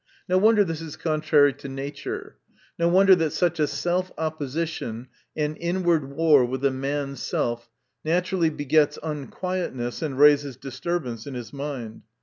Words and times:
No 0.27 0.39
wonder, 0.39 0.63
this 0.63 0.81
is 0.81 0.95
contrary 0.97 1.53
to 1.53 1.69
nature. 1.69 2.35
No 2.79 2.87
wonder, 2.87 3.13
that 3.17 3.33
such 3.33 3.59
a 3.59 3.67
self 3.67 4.11
opposition, 4.17 5.09
and 5.37 5.55
inward 5.59 6.09
war 6.09 6.43
with 6.43 6.65
a 6.65 6.71
man's 6.71 7.21
self, 7.21 7.69
naturally 8.03 8.49
begets 8.49 8.97
unquietness, 9.03 10.01
and 10.01 10.17
raises 10.17 10.57
disturbance 10.57 11.27
ic 11.27 11.35
his 11.35 11.53
mind. 11.53 12.01